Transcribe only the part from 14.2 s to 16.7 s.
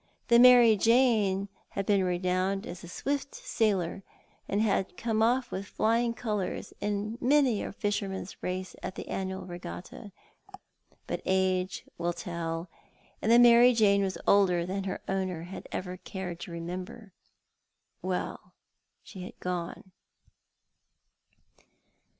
older than her owner had ever cared to